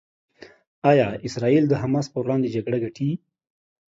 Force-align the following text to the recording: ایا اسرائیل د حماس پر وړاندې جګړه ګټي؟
ایا 0.91 1.07
اسرائیل 1.27 1.63
د 1.67 1.73
حماس 1.81 2.05
پر 2.13 2.21
وړاندې 2.25 2.53
جګړه 2.55 2.77
ګټي؟ 2.83 3.09